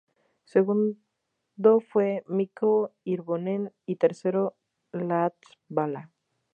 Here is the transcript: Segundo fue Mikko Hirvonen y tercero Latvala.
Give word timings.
Segundo 0.45 1.79
fue 1.79 2.23
Mikko 2.27 2.91
Hirvonen 3.03 3.71
y 3.85 3.97
tercero 3.97 4.55
Latvala. 4.91 6.09